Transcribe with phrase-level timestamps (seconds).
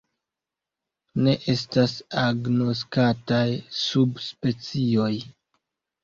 [1.25, 1.91] Ne estas
[2.21, 3.43] agnoskataj
[3.81, 5.11] subspecioj.